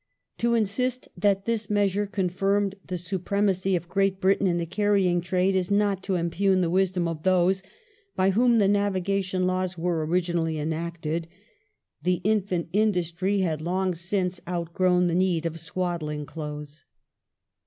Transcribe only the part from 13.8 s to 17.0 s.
since outgrown the need of swaddling clothes.